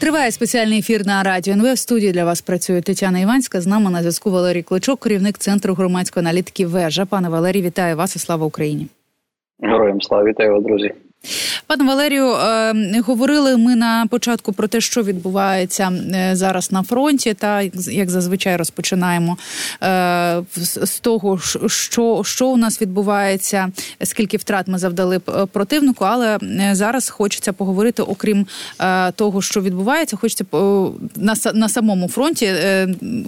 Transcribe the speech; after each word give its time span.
Триває 0.00 0.30
спеціальний 0.30 0.78
ефір 0.78 1.06
на 1.06 1.22
радіо 1.22 1.54
НВ. 1.54 1.72
В 1.72 1.78
студії 1.78 2.12
для 2.12 2.24
вас 2.24 2.42
працює 2.42 2.80
Тетяна 2.80 3.18
Іванська. 3.18 3.60
З 3.60 3.66
нами 3.66 3.90
на 3.90 3.98
зв'язку 3.98 4.30
Валерій 4.30 4.62
Кличок, 4.62 5.00
керівник 5.00 5.38
центру 5.38 5.74
громадської 5.74 6.26
аналітики. 6.26 6.66
Вежа. 6.66 7.06
Пане 7.06 7.28
Валерій, 7.28 7.62
вітаю 7.62 7.96
вас 7.96 8.16
і 8.16 8.18
слава 8.18 8.46
Україні. 8.46 8.86
Героям 9.62 10.00
слава 10.00 10.24
вітаю, 10.24 10.60
друзі. 10.60 10.92
Пане 11.66 11.84
Валерію, 11.84 12.26
е, 12.30 13.00
говорили 13.00 13.56
ми 13.56 13.76
на 13.76 14.06
початку 14.10 14.52
про 14.52 14.68
те, 14.68 14.80
що 14.80 15.02
відбувається 15.02 15.92
е, 16.14 16.36
зараз 16.36 16.72
на 16.72 16.82
фронті, 16.82 17.34
та 17.34 17.62
як 17.90 18.10
зазвичай 18.10 18.56
розпочинаємо 18.56 19.36
е, 19.82 20.42
з 20.56 21.00
того, 21.00 21.38
що 21.68 22.22
що 22.24 22.46
у 22.46 22.56
нас 22.56 22.82
відбувається, 22.82 23.72
скільки 24.02 24.36
втрат 24.36 24.68
ми 24.68 24.78
завдали 24.78 25.18
противнику. 25.52 26.04
Але 26.04 26.38
зараз 26.72 27.08
хочеться 27.08 27.52
поговорити, 27.52 28.02
окрім 28.02 28.46
того, 29.14 29.42
що 29.42 29.60
відбувається, 29.60 30.16
хочеться 30.16 30.44
на 31.16 31.34
на 31.54 31.68
самому 31.68 32.08
фронті. 32.08 32.52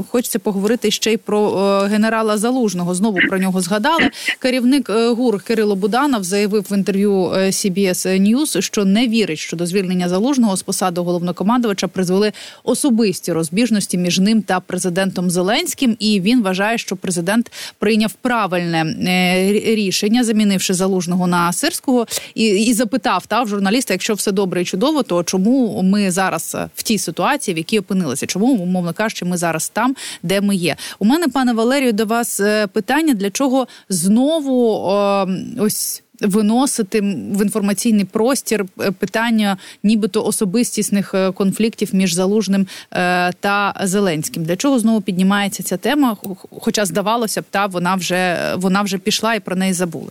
Хочеться 0.09 0.39
поговорити 0.39 0.91
ще 0.91 1.13
й 1.13 1.17
про 1.17 1.51
генерала 1.81 2.39
Залужного. 2.39 2.95
Знову 2.95 3.19
про 3.29 3.39
нього 3.39 3.61
згадали. 3.61 4.11
Керівник 4.39 4.91
ГУР 4.91 5.43
Кирило 5.43 5.77
Буданов 5.77 6.25
заявив 6.25 6.67
в 6.71 6.77
інтерв'ю 6.77 7.13
CBS 7.27 7.82
CBS 7.83 8.21
News, 8.21 8.61
що 8.61 8.85
не 8.85 9.09
вірить, 9.09 9.39
що 9.39 9.57
до 9.57 9.67
звільнення 9.67 10.09
залужного 10.09 10.57
з 10.57 10.63
посади 10.63 11.01
головнокомандувача 11.01 11.89
призвели 11.89 12.33
особисті 12.65 13.33
розбіжності 13.33 13.99
між 13.99 14.19
ним 14.19 14.43
та 14.43 14.61
президентом 14.61 15.31
Зеленським. 15.31 15.97
І 15.99 16.21
він 16.21 16.43
вважає, 16.43 16.79
що 16.79 16.97
президент 16.97 17.53
прийняв 17.79 18.13
правильне 18.13 18.85
е, 18.85 19.53
рішення, 19.75 20.25
замінивши 20.25 20.75
залужного 20.75 21.27
на 21.27 21.53
сирського, 21.53 22.07
і 22.35 22.45
і 22.45 22.75
запитав 22.75 23.27
та 23.27 23.43
в 23.43 23.49
журналіста, 23.49 23.95
якщо 23.95 24.15
все 24.15 24.33
добре 24.33 24.63
і 24.63 24.65
чудово, 24.65 25.03
то 25.03 25.25
чому 25.25 25.83
ми 25.83 26.11
зараз 26.11 26.57
в 26.75 26.83
тій 26.83 26.99
ситуації, 26.99 27.55
в 27.55 27.59
якій 27.59 27.79
опинилися? 27.79 28.27
Чому 28.27 28.47
умовно 28.47 28.93
кажучи, 28.93 29.25
ми 29.25 29.37
зараз 29.37 29.69
там, 29.69 29.95
де 30.23 30.41
ми 30.41 30.57
є? 30.57 30.77
У 30.99 31.05
мене, 31.05 31.29
пане 31.29 31.53
Валерію, 31.53 31.93
до 31.93 32.05
вас 32.05 32.41
е, 32.41 32.67
питання: 32.67 33.15
для 33.15 33.31
чого 33.31 33.67
знову 33.89 34.71
о, 34.73 35.27
ось 35.59 36.03
виносити 36.23 37.01
в 37.01 37.43
інформаційний 37.43 38.05
простір 38.05 38.65
е, 38.81 38.91
питання, 38.91 39.57
нібито 39.83 40.25
особистісних 40.25 41.15
е, 41.15 41.33
конфліктів 41.33 41.95
між 41.95 42.15
залужним 42.15 42.67
е, 42.93 43.33
та 43.33 43.75
Зеленським. 43.83 44.45
Для 44.45 44.57
чого 44.57 44.79
знову 44.79 45.01
піднімається 45.01 45.63
ця 45.63 45.77
тема? 45.77 46.17
Хоча 46.61 46.85
здавалося 46.85 47.43
б, 47.43 47.45
та 47.51 47.67
вона 47.67 47.95
вже 47.95 48.53
вона 48.57 48.83
вже 48.83 48.99
пішла 48.99 49.35
і 49.35 49.41
про 49.41 49.57
неї 49.57 49.73
забули. 49.73 50.11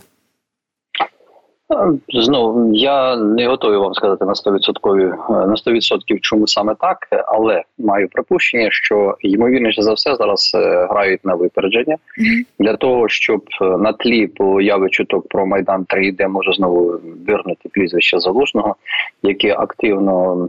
Знову 2.08 2.74
я 2.74 3.16
не 3.16 3.46
готовий 3.46 3.78
вам 3.78 3.94
сказати 3.94 4.24
на 4.24 4.32
100%, 4.32 5.46
на 5.46 5.54
100% 5.54 6.18
чому 6.20 6.46
саме 6.46 6.74
так, 6.80 6.98
але 7.26 7.62
маю 7.78 8.08
припущення, 8.08 8.68
що 8.70 9.16
ймовірніше 9.20 9.82
за 9.82 9.92
все 9.92 10.14
зараз 10.14 10.52
е, 10.54 10.86
грають 10.90 11.24
на 11.24 11.34
випередження 11.34 11.94
mm-hmm. 11.94 12.44
для 12.58 12.76
того, 12.76 13.08
щоб 13.08 13.42
е, 13.62 13.64
на 13.64 13.92
тлі 13.92 14.26
появи 14.26 14.90
чуток 14.90 15.28
про 15.28 15.46
майдан 15.46 15.84
3 15.84 16.12
де 16.12 16.28
може 16.28 16.52
знову 16.52 17.00
вирнути 17.28 17.68
прізвище 17.68 18.18
залужного, 18.18 18.76
які 19.22 19.50
активно 19.50 20.48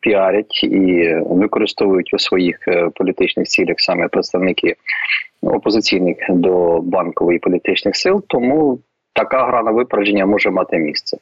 піарять 0.00 0.64
і 0.64 1.14
використовують 1.26 2.14
у 2.14 2.18
своїх 2.18 2.68
е, 2.68 2.90
політичних 2.94 3.46
цілях 3.46 3.76
саме 3.78 4.08
представники 4.08 4.74
опозиційних 5.42 6.16
до 6.28 6.80
банкової 6.80 7.38
політичних 7.38 7.96
сил, 7.96 8.24
тому 8.28 8.78
така 9.14 9.46
гра 9.46 9.62
на 9.62 9.70
випередження 9.70 10.26
може 10.26 10.50
мати 10.50 10.78
місце. 10.78 11.16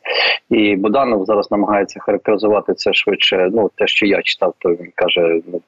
І 0.51 0.77
Буданов 0.77 1.25
зараз 1.25 1.51
намагається 1.51 2.01
характеризувати 2.01 2.75
це 2.75 2.93
швидше. 2.93 3.51
Ну 3.53 3.71
те, 3.77 3.87
що 3.87 4.07
я 4.07 4.23
читав, 4.23 4.55
то 4.59 4.69
він 4.69 4.93
каже: 4.95 5.41
ну 5.53 5.61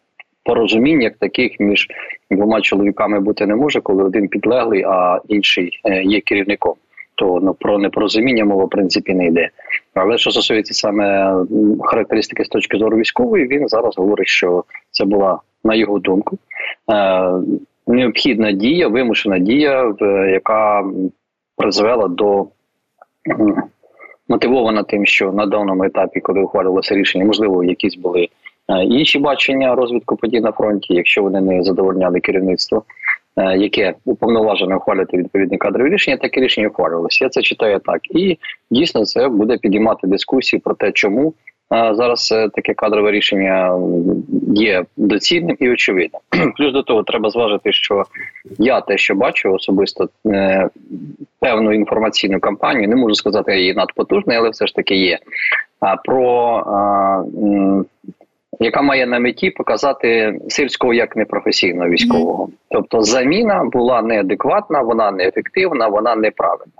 порозуміння 0.45 1.05
як 1.05 1.17
таких 1.17 1.61
між 1.61 1.89
двома 2.31 2.61
чоловіками 2.61 3.21
бути 3.21 3.47
не 3.47 3.55
може, 3.55 3.81
коли 3.81 4.05
один 4.05 4.29
підлеглий, 4.29 4.83
а 4.83 5.21
інший 5.29 5.81
е, 5.85 6.03
є 6.03 6.21
керівником. 6.21 6.75
То 7.15 7.41
ну 7.43 7.55
про 7.55 7.79
непорозуміння 7.79 8.45
мова 8.45 8.65
в 8.65 8.71
принципі 8.71 9.15
не 9.15 9.27
йде. 9.27 9.49
Але 9.95 10.19
що 10.19 10.31
стосується 10.31 10.75
саме 10.75 11.35
характеристики 11.81 12.45
з 12.45 12.49
точки 12.49 12.79
зору 12.79 12.97
військової, 12.97 13.47
він 13.47 13.69
зараз 13.69 13.97
говорить, 13.97 14.29
що 14.29 14.65
це 14.91 15.05
була 15.05 15.41
на 15.65 15.75
його 15.75 15.99
думку 15.99 16.39
е, 16.93 17.31
необхідна 17.87 18.53
дія, 18.53 18.89
вимушена 18.89 19.39
дія, 19.39 19.95
яка 20.33 20.85
призвела 21.57 22.09
до 22.09 22.47
мотивована 24.29 24.83
тим, 24.83 25.07
що 25.07 25.33
на 25.33 25.47
даному 25.47 25.85
етапі, 25.85 26.21
коли 26.21 26.41
ухвалювалося 26.41 26.95
рішення, 26.95 27.25
можливо, 27.25 27.65
якісь 27.65 27.97
були 27.97 28.29
е, 28.69 28.85
інші 28.85 29.19
бачення 29.19 29.75
розвитку 29.75 30.17
подій 30.17 30.41
на 30.41 30.53
фронті, 30.53 30.95
якщо 30.95 31.23
вони 31.23 31.41
не 31.41 31.63
задовольняли 31.63 32.21
керівництво. 32.21 32.83
Е, 33.37 33.57
яке 33.59 33.95
уповноважене 34.05 34.77
ухвалювати 34.77 35.17
відповідні 35.17 35.59
кадрові 35.59 35.89
рішення, 35.89 36.17
таке 36.17 36.41
рішення 36.41 36.69
ухвалювалося. 36.69 37.25
Я 37.25 37.29
це 37.29 37.43
читаю 37.43 37.81
так, 37.85 38.01
і 38.11 38.39
дійсно 38.71 39.05
це 39.05 39.29
буде 39.29 39.59
підіймати 39.59 40.07
дискусії 40.07 40.61
про 40.61 40.75
те, 40.75 40.93
чому 40.93 41.35
зараз 41.71 42.33
е, 42.33 42.49
таке 42.49 42.75
кадрове 42.75 43.11
рішення 43.11 43.79
є 44.55 44.85
доцільним 44.97 45.57
і 45.61 45.71
очевидним. 45.71 46.21
Плюс 46.57 46.73
до 46.73 46.83
того 46.83 47.03
треба 47.03 47.31
зважити, 47.31 47.73
що 47.73 48.05
я 48.59 48.81
те, 48.81 48.99
що 48.99 49.15
бачу 49.15 49.53
особисто 49.53 50.09
е, 50.27 50.69
певну 51.41 51.73
інформаційну 51.73 52.41
кампанію, 52.41 52.89
не 52.89 52.97
можу 52.97 53.15
сказати 53.15 53.59
її 53.59 53.75
надпотужною, 53.75 54.41
але 54.41 54.51
все 54.51 54.67
ж 54.67 54.75
таки 54.75 54.97
є. 54.97 55.19
Про 56.05 56.65
яка 58.61 58.83
має 58.83 59.07
на 59.07 59.19
меті 59.19 59.51
показати 59.51 60.39
сільського 60.49 60.95
як 60.95 61.17
непрофесійного 61.17 61.89
військового, 61.89 62.49
тобто 62.71 63.03
заміна 63.03 63.65
була 63.65 64.03
неадекватна, 64.03 64.81
вона 64.81 65.11
неефективна, 65.11 65.89
вона 65.89 66.17
неправильна. 66.17 66.73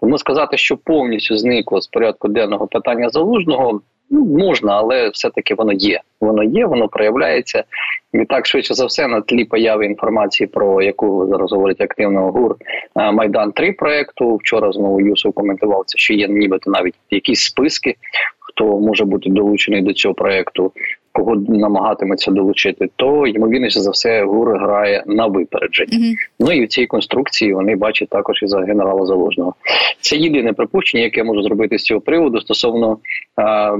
Тому 0.00 0.18
сказати, 0.18 0.56
що 0.56 0.76
повністю 0.76 1.36
зникло 1.36 1.80
з 1.80 1.86
порядку 1.86 2.28
денного 2.28 2.66
питання 2.66 3.08
залужного 3.08 3.80
Ну, 4.10 4.24
можна, 4.24 4.72
але 4.72 5.08
все-таки 5.08 5.54
воно 5.54 5.72
є. 5.72 6.00
Воно 6.20 6.42
є, 6.42 6.66
воно 6.66 6.88
проявляється. 6.88 7.64
І 8.12 8.24
так 8.24 8.46
швидше 8.46 8.74
за 8.74 8.86
все 8.86 9.08
на 9.08 9.20
тлі 9.20 9.44
появи 9.44 9.86
інформації, 9.86 10.46
про 10.46 10.82
яку 10.82 11.26
зараз 11.30 11.52
говорить 11.52 11.80
активно 11.80 12.32
ГУР 12.32 12.56
е, 12.96 13.12
Майдан 13.12 13.52
3 13.52 13.72
проекту. 13.72 14.36
Вчора 14.36 14.72
знову 14.72 15.00
Юсов 15.00 15.32
коментував 15.32 15.82
це, 15.86 15.98
що 15.98 16.14
є 16.14 16.28
нібито 16.28 16.70
навіть 16.70 16.94
якісь 17.10 17.40
списки, 17.40 17.94
хто 18.38 18.64
може 18.64 19.04
бути 19.04 19.30
долучений 19.30 19.82
до 19.82 19.92
цього 19.92 20.14
проекту 20.14 20.72
кого 21.16 21.34
намагатиметься 21.36 22.30
долучити, 22.30 22.88
то 22.96 23.26
ймовірніше 23.26 23.80
за 23.80 23.90
все 23.90 24.24
ГУР 24.24 24.58
грає 24.58 25.04
на 25.06 25.26
випередження. 25.26 25.98
Mm-hmm. 25.98 26.14
Ну 26.40 26.52
і 26.52 26.64
в 26.64 26.68
цій 26.68 26.86
конструкції 26.86 27.54
вони 27.54 27.76
бачать 27.76 28.08
також 28.08 28.42
і 28.42 28.46
за 28.46 28.60
генерала 28.60 29.06
Заложного. 29.06 29.54
Це 30.00 30.16
єдине 30.16 30.52
припущення, 30.52 31.02
яке 31.02 31.20
я 31.20 31.24
можу 31.24 31.42
зробити 31.42 31.78
з 31.78 31.82
цього 31.82 32.00
приводу 32.00 32.40
стосовно 32.40 32.98
а, 33.36 33.76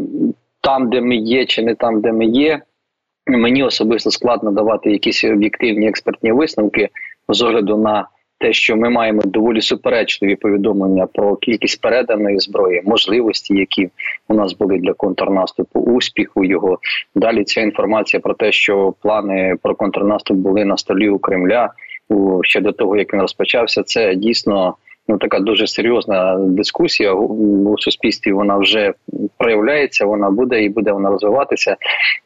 там, 0.60 0.90
де 0.90 1.00
ми 1.00 1.16
є, 1.16 1.44
чи 1.44 1.62
не 1.62 1.74
там, 1.74 2.00
де 2.00 2.12
ми 2.12 2.24
є. 2.24 2.60
Мені 3.26 3.62
особисто 3.62 4.10
складно 4.10 4.50
давати 4.50 4.90
якісь 4.90 5.24
об'єктивні 5.24 5.88
експертні 5.88 6.32
висновки 6.32 6.88
з 7.28 7.42
огляду 7.42 7.76
на 7.76 8.08
те, 8.38 8.52
що 8.52 8.76
ми 8.76 8.90
маємо 8.90 9.22
доволі 9.24 9.60
суперечливі 9.60 10.36
повідомлення 10.36 11.06
про 11.06 11.36
кількість 11.36 11.80
переданої 11.80 12.38
зброї, 12.38 12.82
можливості, 12.84 13.54
які 13.54 13.88
у 14.28 14.34
нас 14.34 14.52
були 14.52 14.78
для 14.78 14.92
контрнаступу, 14.92 15.80
успіху 15.80 16.44
його. 16.44 16.78
Далі 17.14 17.44
ця 17.44 17.60
інформація 17.60 18.20
про 18.20 18.34
те, 18.34 18.52
що 18.52 18.94
плани 19.02 19.56
про 19.62 19.74
контрнаступ 19.74 20.36
були 20.36 20.64
на 20.64 20.76
столі 20.76 21.08
у 21.08 21.18
Кремля 21.18 21.72
ще 22.42 22.60
до 22.60 22.72
того, 22.72 22.96
як 22.96 23.14
він 23.14 23.20
розпочався, 23.20 23.82
це 23.82 24.14
дійсно 24.14 24.74
ну 25.08 25.18
така 25.18 25.40
дуже 25.40 25.66
серйозна 25.66 26.36
дискусія 26.38 27.12
у 27.12 27.78
суспільстві. 27.78 28.32
Вона 28.32 28.56
вже 28.56 28.92
проявляється, 29.38 30.06
вона 30.06 30.30
буде 30.30 30.64
і 30.64 30.68
буде 30.68 30.92
вона 30.92 31.10
розвиватися. 31.10 31.76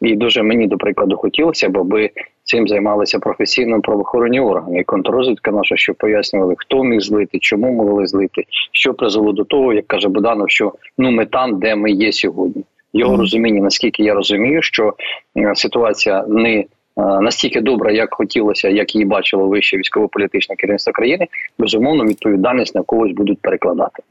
І 0.01 0.17
дуже 0.17 0.43
мені 0.43 0.67
до 0.67 0.77
прикладу 0.77 1.17
хотілося 1.17 1.69
б, 1.69 1.79
аби 1.79 2.11
цим 2.45 2.69
займалися 2.69 3.19
професійно 3.19 3.81
правоохоронні 3.81 4.41
органи 4.41 4.81
і 4.81 4.85
контррозвідка 4.85 5.51
наша, 5.51 5.77
що 5.77 5.95
пояснювали, 5.95 6.55
хто 6.59 6.85
міг 6.85 7.01
злити, 7.01 7.39
чому 7.39 7.73
могли 7.73 8.07
злити, 8.07 8.45
що 8.73 8.95
призвело 8.95 9.33
до 9.33 9.45
того, 9.45 9.73
як 9.73 9.87
каже 9.87 10.09
Буданов, 10.09 10.51
що 10.51 10.73
ну 10.99 11.11
ми 11.11 11.27
там, 11.27 11.59
де 11.59 11.75
ми 11.75 11.91
є 11.91 12.13
сьогодні. 12.13 12.65
Його 12.93 13.17
розуміння, 13.17 13.63
наскільки 13.63 14.03
я 14.03 14.15
розумію, 14.15 14.63
що 14.63 14.95
е, 15.37 15.55
ситуація 15.55 16.25
не 16.29 16.65
настільки 16.97 17.61
добра, 17.61 17.93
як 17.93 18.15
хотілося, 18.15 18.69
як 18.69 18.95
її 18.95 19.05
бачило 19.05 19.49
вище 19.49 19.77
військово-політичне 19.77 20.57
керівництво 20.57 20.93
країни, 20.93 21.27
безумовно 21.59 22.05
відповідальність 22.05 22.75
на 22.75 22.83
когось 22.83 23.13
будуть 23.13 23.39
перекладати. 23.39 24.03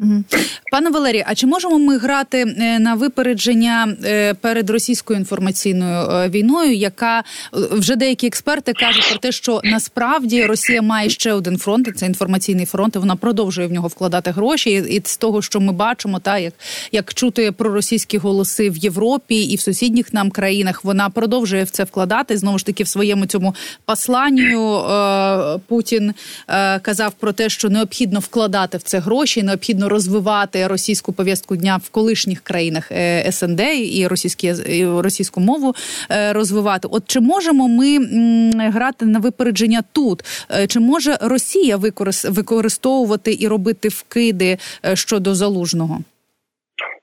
Пане 0.71 0.89
Валерій, 0.89 1.23
а 1.27 1.35
чи 1.35 1.47
можемо 1.47 1.79
ми 1.79 1.97
грати 1.97 2.55
е, 2.59 2.79
на 2.79 2.95
випередження 2.95 3.95
е, 4.05 4.33
перед 4.33 4.69
російською 4.69 5.19
інформаційною 5.19 6.29
війною, 6.29 6.73
яка 6.73 7.23
вже 7.53 7.95
деякі 7.95 8.27
експерти 8.27 8.73
кажуть 8.73 9.09
про 9.09 9.19
те, 9.19 9.31
що 9.31 9.61
насправді 9.63 10.45
Росія 10.45 10.81
має 10.81 11.09
ще 11.09 11.33
один 11.33 11.57
фронт, 11.57 11.97
це 11.97 12.05
інформаційний 12.05 12.65
фронт. 12.65 12.95
і 12.95 12.99
Вона 12.99 13.15
продовжує 13.15 13.67
в 13.67 13.71
нього 13.71 13.87
вкладати 13.87 14.31
гроші, 14.31 14.71
і 14.71 15.01
з 15.05 15.17
того, 15.17 15.41
що 15.41 15.59
ми 15.59 15.73
бачимо, 15.73 16.19
та 16.19 16.37
як 16.37 16.53
як 16.91 17.13
чути 17.13 17.51
про 17.51 17.73
російські 17.73 18.17
голоси 18.17 18.69
в 18.69 18.77
Європі 18.77 19.43
і 19.43 19.55
в 19.55 19.61
сусідніх 19.61 20.13
нам 20.13 20.31
країнах, 20.31 20.83
вона 20.83 21.09
продовжує 21.09 21.63
в 21.63 21.69
це 21.69 21.83
вкладати 21.83 22.37
знову 22.37 22.57
ж 22.57 22.65
таки 22.69 22.83
в 22.83 22.87
своєму 22.87 23.25
цьому 23.25 23.55
посланню 23.85 24.79
е, 24.79 25.59
Путін 25.67 26.13
е, 26.47 26.79
казав 26.79 27.13
про 27.13 27.31
те, 27.31 27.49
що 27.49 27.69
необхідно 27.69 28.19
вкладати 28.19 28.77
в 28.77 28.81
це 28.81 28.99
гроші, 28.99 29.43
необхідно 29.43 29.89
розвивати 29.89 30.67
російську 30.67 31.13
пов'язку 31.13 31.55
дня 31.55 31.79
в 31.83 31.89
колишніх 31.89 32.41
країнах 32.41 32.91
е, 32.91 33.31
СНД 33.31 33.61
і 33.81 34.07
російські 34.07 34.53
російську 34.83 35.39
мову 35.39 35.75
розвивати. 36.31 36.87
От 36.91 37.03
чи 37.07 37.19
можемо 37.19 37.67
ми 37.67 37.99
грати 38.69 39.05
на 39.05 39.19
випередження 39.19 39.83
тут? 39.91 40.23
Чи 40.67 40.79
може 40.79 41.17
Росія 41.21 41.77
використовувати 42.23 43.37
і 43.39 43.47
робити 43.47 43.89
вкиди 43.89 44.57
щодо 44.93 45.35
залужного? 45.35 45.99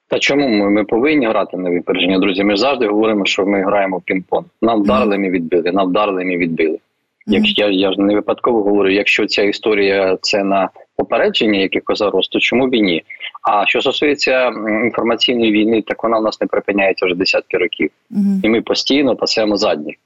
Та 0.08 0.18
чому 0.18 0.48
ми 0.48 0.70
ми 0.70 0.84
повинні 0.84 1.26
грати 1.26 1.56
на 1.56 1.70
випередження, 1.70 2.18
друзі? 2.18 2.44
Ми 2.44 2.56
завжди 2.56 2.86
говоримо, 2.86 3.24
що 3.24 3.46
ми 3.46 3.62
граємо 3.62 3.98
в 3.98 4.00
пінг-понг. 4.00 4.44
Нам 4.62 4.82
вдарили, 4.82 5.18
ми 5.18 5.30
відбили, 5.30 5.72
нам 5.72 5.88
вдарили, 5.88 6.24
ми 6.24 6.36
відбили. 6.36 6.78
Якщо 7.26 7.62
я 7.62 7.68
я 7.68 7.92
ж 7.92 8.00
не 8.00 8.14
випадково 8.14 8.62
говорю, 8.62 8.90
якщо 8.90 9.26
ця 9.26 9.42
історія 9.42 10.18
це 10.20 10.44
на 10.44 10.68
попередження 10.96 11.60
якихось 11.60 11.98
зараз, 11.98 12.28
то 12.28 12.40
чому 12.40 12.66
б 12.66 12.74
і 12.74 12.82
ні? 12.82 13.02
А 13.42 13.66
що 13.66 13.80
стосується 13.80 14.46
інформаційної 14.84 15.52
війни, 15.52 15.82
так 15.82 16.02
вона 16.02 16.18
в 16.18 16.22
нас 16.22 16.40
не 16.40 16.46
припиняється 16.46 17.06
вже 17.06 17.14
десятки 17.14 17.58
років, 17.58 17.90
mm-hmm. 18.10 18.40
і 18.42 18.48
ми 18.48 18.62
постійно 18.62 19.16
пасемо 19.16 19.56
задні. 19.56 19.96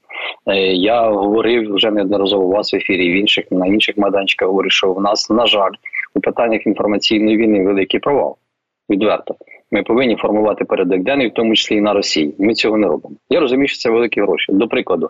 Е, 0.47 0.55
я 0.73 1.09
говорив 1.09 1.73
вже 1.73 1.91
неодноразово 1.91 2.45
у 2.45 2.51
вас 2.51 2.73
в 2.73 2.75
ефірі 2.75 3.11
в 3.11 3.13
інших 3.13 3.45
на 3.51 3.67
інших 3.67 3.97
майданчиках. 3.97 4.47
Говорив, 4.47 4.71
що 4.71 4.93
в 4.93 5.01
нас 5.01 5.29
на 5.29 5.47
жаль 5.47 5.71
у 6.15 6.19
питаннях 6.19 6.67
інформаційної 6.67 7.37
війни 7.37 7.65
великий 7.65 7.99
провал 7.99 8.35
відверто. 8.89 9.35
Ми 9.71 9.83
повинні 9.83 10.15
формувати 10.15 10.65
порядок 10.65 10.99
денний, 10.99 11.27
в 11.27 11.33
тому 11.33 11.55
числі 11.55 11.75
і 11.75 11.81
на 11.81 11.93
Росії. 11.93 12.35
Ми 12.39 12.53
цього 12.53 12.77
не 12.77 12.87
робимо. 12.87 13.15
Я 13.29 13.39
розумію, 13.39 13.67
що 13.67 13.77
це 13.77 13.89
великі 13.89 14.21
гроші. 14.21 14.53
До 14.53 14.67
прикладу, 14.67 15.09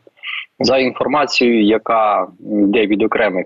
за 0.60 0.78
інформацією, 0.78 1.64
яка 1.64 2.28
йде 2.40 2.86
від 2.86 3.04
окремих 3.04 3.46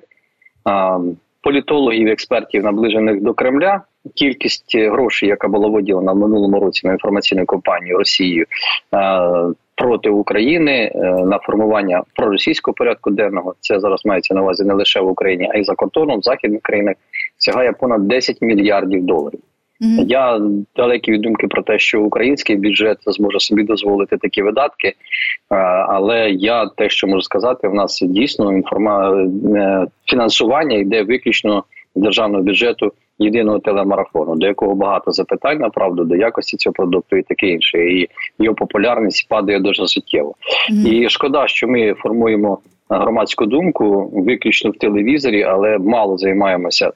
а, 0.64 1.00
політологів, 1.42 2.08
експертів, 2.08 2.64
наближених 2.64 3.22
до 3.22 3.34
Кремля, 3.34 3.82
кількість 4.16 4.78
грошей, 4.78 5.30
яка 5.30 5.48
була 5.48 5.68
виділена 5.68 6.12
в 6.12 6.18
минулому 6.18 6.60
році 6.60 6.88
на 6.88 6.94
інформаційну 6.94 7.46
кампанію 7.46 7.98
Росією 7.98 8.46
а, 8.92 9.52
проти 9.76 10.10
України 10.10 10.92
е, 10.96 11.00
на 11.26 11.40
формування 11.40 12.04
проросійського 12.16 12.76
порядку 12.76 13.12
денного, 13.12 13.56
це 13.60 13.80
зараз 13.80 14.06
мається 14.06 14.34
на 14.34 14.42
увазі 14.42 14.64
не 14.64 14.74
лише 14.74 15.00
в 15.00 15.08
Україні, 15.08 15.50
а 15.54 15.58
й 15.58 15.64
за 15.64 15.76
кордоном 15.76 16.20
в 16.20 16.24
західних 16.24 16.62
країнах, 16.62 16.96
сягає 17.38 17.72
понад 17.72 18.08
10 18.08 18.42
мільярдів 18.42 19.04
доларів. 19.04 19.40
Mm-hmm. 19.82 20.06
Я 20.08 20.42
далекий 20.76 21.14
від 21.14 21.22
думки 21.22 21.48
про 21.48 21.62
те, 21.62 21.80
що 21.80 22.02
український 22.02 22.56
бюджет 22.56 22.98
зможе 23.06 23.40
собі 23.40 23.64
дозволити 23.64 24.18
такі 24.18 24.42
видатки. 24.42 24.94
Але 25.90 26.30
я 26.30 26.66
те, 26.66 26.90
що 26.90 27.08
можу 27.08 27.22
сказати, 27.22 27.68
в 27.68 27.74
нас 27.74 28.00
дійсно 28.02 28.54
інформа 28.54 29.24
е, 29.56 29.88
фінансування 30.06 30.78
йде 30.78 31.04
виключно 31.04 31.64
з 31.96 32.02
державного 32.02 32.44
бюджету 32.44 32.92
єдиного 33.20 33.60
телемарафону, 33.60 34.36
до 34.36 34.48
якого 34.48 34.76
багато 34.76 35.12
запитань 35.12 35.60
направду 35.60 36.04
до 36.04 36.16
якості 36.16 36.58
цього 36.58 36.74
продукту 36.74 37.18
і 37.18 37.24
таке 37.24 37.48
інше. 37.48 37.78
І 37.78 38.10
його 38.40 38.56
популярність 38.56 39.28
падає 39.30 39.60
дуже 39.60 39.88
суттєво. 39.88 40.36
Mm-hmm. 40.72 40.88
І 40.88 41.10
шкода, 41.10 41.48
що 41.48 41.68
ми 41.68 41.94
формуємо 41.94 42.60
громадську 42.90 43.46
думку 43.46 44.12
виключно 44.14 44.72
в 44.72 44.78
телевізорі, 44.78 45.44
але 45.44 45.78
мало 45.78 46.18
займаємося 46.18 46.92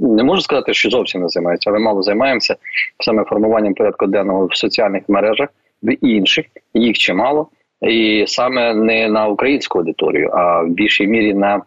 не 0.00 0.22
можу 0.22 0.40
сказати, 0.40 0.74
що 0.74 0.90
зовсім 0.90 1.20
не 1.20 1.28
займається, 1.28 1.70
але 1.70 1.78
мало 1.78 2.02
займаємося 2.02 2.56
саме 3.00 3.24
формуванням 3.24 3.74
порядку 3.74 4.06
денного 4.06 4.46
в 4.46 4.56
соціальних 4.56 5.08
мережах, 5.08 5.48
в 5.82 5.96
інших 6.06 6.46
їх 6.74 6.98
чимало, 6.98 7.48
і 7.82 8.24
саме 8.26 8.74
не 8.74 9.08
на 9.08 9.26
українську 9.26 9.78
аудиторію, 9.78 10.30
а 10.32 10.62
в 10.62 10.68
більшій 10.68 11.06
мірі 11.06 11.34
на 11.34 11.62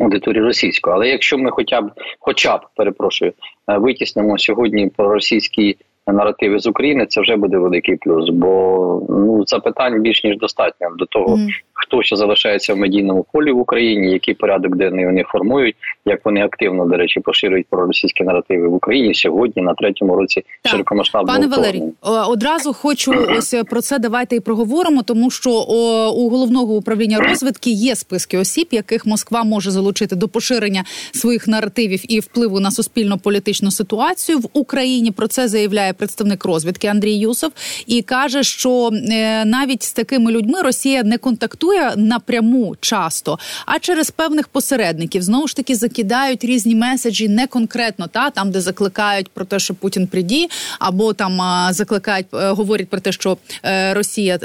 аудиторію 0.00 0.44
російську. 0.44 0.90
Але 0.90 1.08
якщо 1.08 1.38
ми, 1.38 1.50
хоча 1.50 1.80
б, 1.80 1.90
хоча 2.18 2.56
б 2.56 2.60
перепрошую, 2.76 3.32
е, 3.68 3.78
витіснимо 3.78 4.38
сьогодні 4.38 4.88
про 4.96 5.12
російські 5.12 5.76
наративи 6.06 6.58
з 6.58 6.66
України, 6.66 7.06
це 7.06 7.20
вже 7.20 7.36
буде 7.36 7.58
великий 7.58 7.96
плюс. 7.96 8.30
Бо 8.30 9.02
ну 9.08 9.44
запитань 9.46 10.02
більш 10.02 10.24
ніж 10.24 10.38
достатньо 10.38 10.88
до 10.98 11.06
того, 11.06 11.36
mm. 11.36 11.48
хто 11.72 12.02
ще 12.02 12.16
залишається 12.16 12.74
в 12.74 12.76
медійному 12.76 13.26
полі 13.32 13.52
в 13.52 13.58
Україні, 13.58 14.12
який 14.12 14.34
порядок 14.34 14.76
денний 14.76 15.06
вони 15.06 15.22
формують, 15.22 15.76
як 16.06 16.24
вони 16.24 16.44
активно 16.44 16.86
до 16.86 16.96
речі 16.96 17.20
поширюють 17.20 17.66
про 17.70 17.86
російські 17.86 18.24
наративи 18.24 18.68
в 18.68 18.74
Україні 18.74 19.14
сьогодні 19.14 19.62
на 19.62 19.74
третьому 19.74 20.16
році 20.16 20.44
широкомасштабного 20.64 21.38
Пане 21.38 21.56
Валерій, 21.56 21.82
одразу 22.28 22.72
хочу 22.72 23.12
ось 23.38 23.54
про 23.70 23.80
це 23.80 23.98
давайте 23.98 24.36
і 24.36 24.40
проговоримо, 24.40 25.02
тому 25.02 25.30
що 25.30 25.50
о, 25.68 26.10
у 26.10 26.28
головного 26.28 26.74
управління 26.74 27.18
розвідки 27.18 27.70
є 27.70 27.96
списки 27.96 28.38
осіб, 28.38 28.68
яких 28.70 29.06
Москва 29.06 29.44
може 29.44 29.70
залучити 29.70 30.16
до 30.16 30.28
поширення 30.28 30.84
своїх 31.12 31.48
наративів 31.48 32.12
і 32.12 32.20
впливу 32.20 32.60
на 32.60 32.70
суспільно 32.70 33.18
політичну 33.18 33.70
ситуацію 33.70 34.38
в 34.38 34.48
Україні. 34.52 35.10
Про 35.10 35.26
це 35.26 35.48
заявляє 35.48 35.91
представник 35.92 36.44
розвідки 36.44 36.86
Андрій 36.86 37.16
Юсов 37.16 37.52
і 37.86 38.02
каже, 38.02 38.42
що 38.42 38.90
е, 38.92 39.44
навіть 39.44 39.82
з 39.82 39.92
такими 39.92 40.32
людьми 40.32 40.62
Росія 40.62 41.02
не 41.02 41.18
контактує 41.18 41.92
напряму 41.96 42.76
часто, 42.80 43.38
а 43.66 43.78
через 43.78 44.10
певних 44.10 44.48
посередників 44.48 45.22
знову 45.22 45.48
ж 45.48 45.56
таки 45.56 45.74
закидають 45.74 46.44
різні 46.44 46.74
меседжі 46.74 47.28
не 47.28 47.46
конкретно, 47.46 48.06
та 48.06 48.30
там, 48.30 48.50
де 48.50 48.60
закликають 48.60 49.28
про 49.28 49.44
те, 49.44 49.58
що 49.58 49.74
Путін 49.74 50.06
приді, 50.06 50.48
або 50.78 51.12
там 51.12 51.40
закликають, 51.72 52.26
е, 52.34 52.50
говорять 52.50 52.88
про 52.88 53.00
те, 53.00 53.12
що 53.12 53.36
е, 53.64 53.94
Росія 53.94 54.38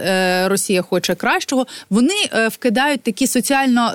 Росія 0.48 0.82
хоче 0.82 1.16
кращого. 1.16 1.68
Вони 1.90 2.14
вкидають 2.52 3.02
такі 3.02 3.28
соціально 3.28 3.94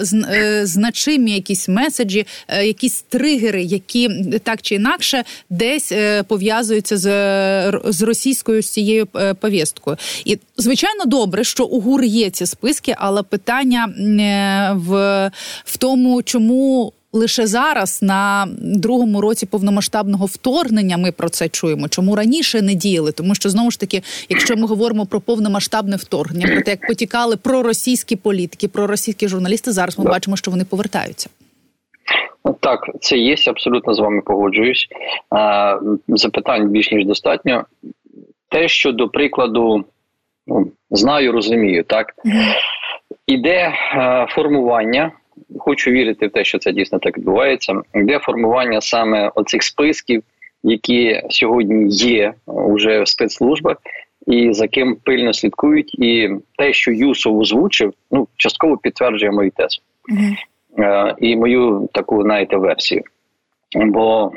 значимі 0.62 1.34
якісь 1.34 1.68
меседжі, 1.68 2.26
якісь 2.62 3.02
тригери, 3.02 3.62
які 3.62 4.10
так 4.42 4.62
чи 4.62 4.74
інакше 4.74 5.24
десь 5.50 5.92
пов'язуються 6.28 6.96
з 6.96 7.06
з 7.84 8.02
російською 8.02 8.62
з 8.62 8.70
цією 8.70 9.08
е, 9.16 9.34
повісткою. 9.34 9.96
І 10.24 10.38
звичайно 10.56 11.04
добре, 11.04 11.44
що 11.44 11.64
у 11.64 11.80
ГУР 11.80 12.04
є 12.04 12.30
ці 12.30 12.46
списки, 12.46 12.94
але 12.98 13.22
питання 13.22 13.86
е, 13.86 14.72
в, 14.74 15.30
в 15.64 15.76
тому, 15.76 16.22
чому. 16.22 16.92
Лише 17.14 17.46
зараз 17.46 17.98
на 18.02 18.48
другому 18.58 19.20
році 19.20 19.46
повномасштабного 19.46 20.26
вторгнення 20.26 20.96
ми 20.96 21.12
про 21.12 21.28
це 21.28 21.48
чуємо. 21.48 21.88
Чому 21.88 22.16
раніше 22.16 22.62
не 22.62 22.74
діяли? 22.74 23.12
Тому 23.12 23.34
що 23.34 23.50
знову 23.50 23.70
ж 23.70 23.80
таки, 23.80 24.02
якщо 24.28 24.56
ми 24.56 24.66
говоримо 24.66 25.06
про 25.06 25.20
повномасштабне 25.20 25.96
вторгнення, 25.96 26.46
про 26.46 26.62
те, 26.62 26.70
як 26.70 26.86
потікали 26.86 27.36
проросійські 27.36 28.16
політики, 28.16 28.68
проросійські 28.68 29.28
журналісти, 29.28 29.72
зараз 29.72 29.98
ми 29.98 30.04
бачимо, 30.04 30.36
що 30.36 30.50
вони 30.50 30.64
повертаються. 30.64 31.28
Так, 32.60 32.90
це 33.00 33.18
є, 33.18 33.36
абсолютно 33.46 33.94
з 33.94 33.98
вами 33.98 34.20
погоджуюсь. 34.20 34.88
Запитань 36.08 36.68
більш 36.68 36.92
ніж 36.92 37.06
достатньо. 37.06 37.64
Те, 38.48 38.68
що 38.68 38.92
до 38.92 39.08
прикладу, 39.08 39.84
ну, 40.46 40.70
знаю, 40.90 41.32
розумію, 41.32 41.84
так 41.84 42.06
іде 43.26 43.72
формування. 44.28 45.12
Хочу 45.58 45.90
вірити 45.90 46.26
в 46.26 46.30
те, 46.30 46.44
що 46.44 46.58
це 46.58 46.72
дійсно 46.72 46.98
так 46.98 47.18
відбувається. 47.18 47.74
Іде 47.94 48.18
формування 48.18 48.80
саме 48.80 49.30
оцих 49.34 49.62
списків, 49.62 50.22
які 50.62 51.22
сьогодні 51.30 51.94
є 51.94 52.34
уже 52.46 53.02
в 53.02 53.08
спецслужбах, 53.08 53.76
і 54.26 54.52
за 54.52 54.68
ким 54.68 54.96
пильно 55.04 55.32
слідкують. 55.32 55.94
І 55.94 56.30
те, 56.58 56.72
що 56.72 56.92
Юсов 56.92 57.38
озвучив, 57.38 57.92
ну 58.10 58.28
частково 58.36 58.76
підтверджує 58.76 59.32
мою 59.32 59.50
тезу. 59.50 59.80
Е, 60.10 60.36
і 61.18 61.36
мою 61.36 61.88
таку 61.92 62.22
знаєте, 62.22 62.56
версію. 62.56 63.02
Бо 63.76 64.32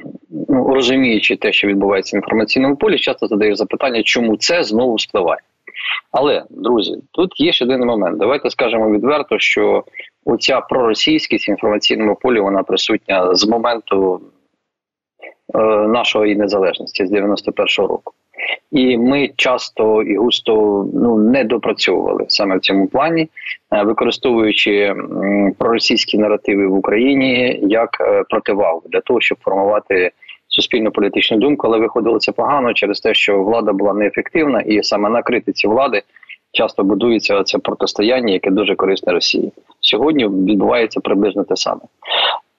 ну, 0.49 0.73
розуміючи 0.73 1.35
те, 1.35 1.53
що 1.53 1.67
відбувається 1.67 2.17
в 2.17 2.19
інформаційному 2.19 2.75
полі, 2.75 2.97
часто 2.97 3.27
задаєш 3.27 3.57
запитання, 3.57 4.03
чому 4.03 4.37
це 4.37 4.63
знову 4.63 4.99
спливає. 4.99 5.41
Але, 6.11 6.43
друзі, 6.49 6.97
тут 7.11 7.39
є 7.39 7.53
ще 7.53 7.65
один 7.65 7.85
момент. 7.85 8.17
Давайте 8.17 8.49
скажемо 8.49 8.91
відверто, 8.91 9.39
що 9.39 9.83
оця 10.25 10.61
проросійськість 10.61 11.47
в 11.47 11.49
інформаційному 11.49 12.15
полі 12.15 12.39
вона 12.39 12.63
присутня 12.63 13.35
з 13.35 13.47
моменту 13.47 14.21
е, 15.55 15.59
нашої 15.87 16.35
незалежності 16.35 17.05
з 17.05 17.11
91-го 17.11 17.87
року. 17.87 18.13
І 18.71 18.97
ми 18.97 19.29
часто 19.35 20.03
і 20.03 20.17
густо 20.17 20.85
ну 20.93 21.17
не 21.17 21.43
допрацьовували 21.43 22.25
саме 22.27 22.57
в 22.57 22.59
цьому 22.59 22.87
плані, 22.87 23.29
е, 23.71 23.83
використовуючи 23.83 24.95
проросійські 25.57 26.17
наративи 26.17 26.67
в 26.67 26.73
Україні 26.73 27.59
як 27.63 27.97
е, 28.01 28.23
противагу 28.29 28.81
для 28.85 29.01
того, 29.01 29.21
щоб 29.21 29.37
формувати 29.41 30.11
суспільну 30.47 30.91
політичну 30.91 31.37
думку, 31.37 31.67
але 31.67 31.79
виходило 31.79 32.19
це 32.19 32.31
погано 32.31 32.73
через 32.73 32.99
те, 32.99 33.13
що 33.13 33.43
влада 33.43 33.73
була 33.73 33.93
неефективна, 33.93 34.61
і 34.61 34.83
саме 34.83 35.09
на 35.09 35.21
критиці 35.21 35.67
влади 35.67 36.01
часто 36.51 36.83
будується 36.83 37.43
це 37.43 37.57
протистояння, 37.57 38.33
яке 38.33 38.51
дуже 38.51 38.75
корисне 38.75 39.13
Росії. 39.13 39.51
Сьогодні 39.81 40.27
відбувається 40.27 40.99
приблизно 40.99 41.43
те 41.43 41.55
саме. 41.55 41.81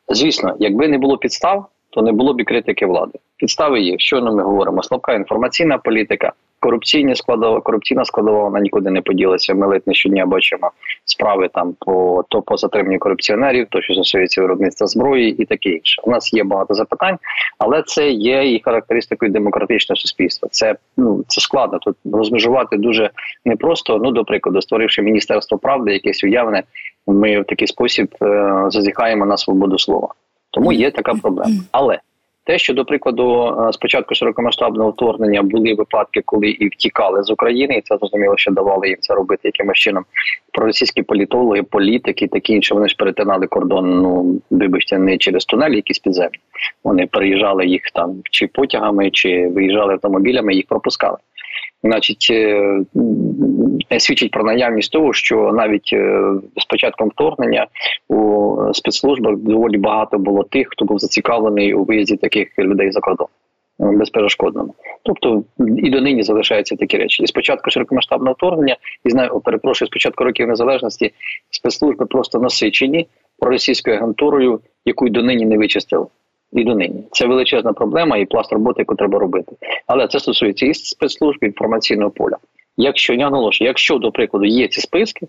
Звісно, 0.09 0.55
якби 0.59 0.89
не 0.89 0.99
було 0.99 1.19
підстав, 1.19 1.67
то 1.97 2.03
не 2.03 2.13
було 2.13 2.35
б 2.35 2.41
і 2.41 2.45
критики 2.45 2.87
влади. 2.87 3.19
Підстави 3.37 3.81
є. 3.81 3.95
Що 3.99 4.23
ми 4.23 4.43
говоримо? 4.43 4.83
Слабка 4.83 5.15
інформаційна 5.15 5.79
політика, 5.79 6.33
корупційні 6.61 7.15
складова, 7.15 7.61
корупційна 7.61 8.05
складова 8.05 8.45
вона 8.45 8.61
нікуди 8.61 8.91
не 8.91 9.01
поділася. 9.01 9.55
Ми 9.55 9.67
ледь 9.67 9.83
не 9.87 9.95
щодня 9.95 10.27
бачимо 10.27 10.71
справи 11.05 11.49
там 11.55 11.75
по 11.79 12.25
то 12.29 12.43
по 12.43 12.57
затриманню 12.57 12.99
корупціонерів, 12.99 13.67
то 13.71 13.83
що 13.83 13.95
стосується 13.95 14.43
виробництва 14.43 14.87
зброї 14.87 15.43
і 15.43 15.45
таке 15.45 15.69
інше. 15.69 16.03
У 16.05 16.11
нас 16.11 16.33
є 16.33 16.45
багато 16.45 16.75
запитань, 16.75 17.19
але 17.59 17.83
це 17.83 18.11
є 18.11 18.55
і 18.55 18.61
характеристикою 18.65 19.33
демократичного 19.33 19.97
суспільства. 19.97 20.49
Це 20.53 20.75
ну 20.97 21.25
це 21.29 21.41
складно. 21.41 21.79
Тут 21.79 21.97
розмежувати 22.13 22.77
дуже 22.77 23.11
непросто. 23.45 23.99
Ну, 23.99 24.11
до 24.11 24.25
прикладу, 24.25 24.63
створивши 24.63 25.03
міністерство 25.03 25.59
правди, 25.59 25.93
якесь 25.93 26.25
уявне, 26.25 26.63
ми 27.07 27.41
в 27.41 27.45
такий 27.45 27.69
спосіб 27.69 28.15
е 28.23 28.65
зазіхаємо 28.69 29.27
на 29.27 29.37
свободу 29.37 29.79
слова. 29.79 30.09
Тому 30.57 30.73
є 30.73 30.91
така 30.91 31.15
проблема. 31.15 31.61
Але 31.73 31.99
те, 32.45 32.59
що 32.59 32.75
до 32.75 32.85
прикладу, 32.85 33.57
е, 33.69 33.73
спочатку 33.73 34.15
широкомасштабного 34.15 34.91
вторгнення 34.91 35.43
були 35.43 35.75
випадки, 35.75 36.23
коли 36.25 36.49
і 36.49 36.69
втікали 36.69 37.23
з 37.23 37.31
України, 37.31 37.75
і 37.75 37.81
це 37.81 37.97
зрозуміло, 37.97 38.35
що 38.37 38.51
давали 38.51 38.89
їм 38.89 38.97
це 39.01 39.15
робити 39.15 39.41
якимось 39.45 39.79
чином. 39.79 40.05
Проросійські 40.53 41.03
політологи, 41.03 41.63
політики, 41.63 42.27
такі 42.27 42.53
інші 42.53 42.75
вони 42.75 42.89
ж 42.89 42.97
перетинали 42.99 43.47
кордон. 43.47 44.03
Ну 44.03 44.41
вибачте, 44.51 44.99
не 44.99 45.19
через 45.19 45.45
тунелі, 45.45 45.77
якісь 45.77 45.99
підземні. 45.99 46.39
Вони 46.85 47.07
переїжджали 47.07 47.67
їх 47.67 47.83
там 47.95 48.15
чи 48.31 48.47
потягами, 48.47 49.11
чи 49.11 49.49
виїжджали 49.49 49.93
автомобілями, 49.93 50.55
їх 50.55 50.67
пропускали 50.67 51.17
значить, 51.83 52.29
е, 52.31 52.81
свідчить 53.99 54.31
про 54.31 54.45
наявність 54.45 54.93
того, 54.93 55.13
що 55.13 55.53
навіть 55.53 55.91
е, 55.93 56.21
з 56.57 56.65
початком 56.65 57.09
вторгнення 57.09 57.67
у 58.09 58.57
спецслужбах 58.73 59.37
доволі 59.37 59.79
багато 59.79 60.19
було 60.19 60.43
тих, 60.43 60.69
хто 60.71 60.85
був 60.85 60.99
зацікавлений 60.99 61.75
у 61.75 61.85
виїзді 61.85 62.17
таких 62.17 62.59
людей 62.59 62.93
за 62.93 63.01
кордон. 63.01 63.27
Е, 63.81 63.85
безперешкодному, 63.85 64.75
тобто 65.03 65.45
і 65.59 65.91
донині 65.91 66.23
залишаються 66.23 66.77
такі 66.77 66.97
речі. 66.97 67.23
І 67.23 67.27
спочатку 67.27 67.71
широкомасштабного 67.71 68.35
вторгнення, 68.35 68.77
і 69.05 69.11
знаю, 69.11 69.41
перепрошую, 69.41 69.87
спочатку 69.87 70.25
років 70.25 70.49
незалежності 70.49 71.13
спецслужби 71.51 72.07
просто 72.07 72.39
насичені 72.39 73.07
проросійською 73.39 73.97
агентурою, 73.97 74.61
яку 74.85 75.07
й 75.07 75.11
донині 75.11 75.47
не 75.47 75.59
вичистили 75.59 76.07
і 76.53 76.65
донині. 76.65 77.05
Це 77.13 77.27
величезна 77.27 77.73
проблема 77.73 78.17
і 78.17 78.27
пласт 78.27 78.53
роботи, 78.53 78.77
яку 78.79 78.95
треба 78.95 79.19
робити. 79.19 79.53
Але 79.87 80.09
це 80.09 80.21
стосується 80.21 80.67
і 80.67 80.75
спецслужб 80.75 81.39
і 81.43 81.47
інформаційного 81.47 82.11
поля. 82.11 82.37
Якщо 82.77 83.15
я 83.15 83.31
наголошую, 83.31 83.69
якщо 83.69 83.99
до 83.99 84.13
прикладу 84.13 84.47
є 84.47 84.69
ці 84.69 84.81
списки. 84.81 85.27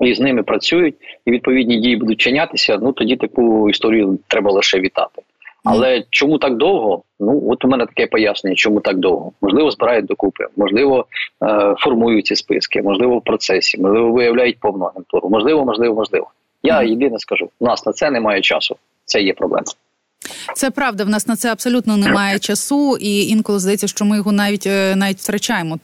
І 0.00 0.14
з 0.14 0.20
ними 0.20 0.42
працюють, 0.42 0.94
і 1.26 1.30
відповідні 1.30 1.76
дії 1.76 1.96
будуть 1.96 2.20
чинятися. 2.20 2.78
Ну 2.82 2.92
тоді 2.92 3.16
таку 3.16 3.70
історію 3.70 4.18
треба 4.28 4.52
лише 4.52 4.80
вітати. 4.80 5.22
Але 5.64 5.98
mm. 5.98 6.04
чому 6.10 6.38
так 6.38 6.56
довго? 6.56 7.02
Ну 7.20 7.42
от 7.50 7.64
у 7.64 7.68
мене 7.68 7.86
таке 7.86 8.06
пояснення, 8.06 8.56
чому 8.56 8.80
так 8.80 8.96
довго? 8.96 9.32
Можливо, 9.42 9.70
збирають 9.70 10.06
докупи, 10.06 10.46
можливо, 10.56 11.06
е- 11.42 11.74
формують 11.78 12.26
ці 12.26 12.36
списки, 12.36 12.82
можливо, 12.82 13.18
в 13.18 13.24
процесі, 13.24 13.80
можливо, 13.80 14.12
виявляють 14.12 14.60
повну 14.60 14.84
агентуру. 14.84 15.28
Можливо, 15.28 15.64
можливо, 15.64 15.94
можливо. 15.94 16.26
Я 16.62 16.78
mm. 16.78 16.86
єдине 16.86 17.18
скажу: 17.18 17.48
у 17.60 17.64
нас 17.64 17.86
на 17.86 17.92
це 17.92 18.10
немає 18.10 18.40
часу. 18.40 18.76
Це 19.04 19.22
є 19.22 19.32
проблема. 19.32 19.64
Це 20.56 20.70
правда. 20.70 21.04
В 21.04 21.08
нас 21.08 21.26
на 21.26 21.36
це 21.36 21.52
абсолютно 21.52 21.96
немає 21.96 22.38
часу, 22.38 22.96
і 23.00 23.26
інколи 23.26 23.58
здається, 23.58 23.86
що 23.88 24.04
ми 24.04 24.16
його 24.16 24.32
навіть 24.32 24.66
е, 24.66 24.96
навіть 24.96 25.18
втрачаємо. 25.18 25.78